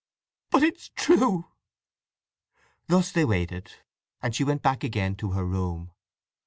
"But 0.49 0.63
it's 0.63 0.89
true!" 0.95 1.45
Thus 2.87 3.11
they 3.11 3.23
waited, 3.23 3.71
and 4.19 4.33
she 4.33 4.43
went 4.43 4.63
back 4.63 4.83
again 4.83 5.15
to 5.17 5.33
her 5.33 5.45
room. 5.45 5.91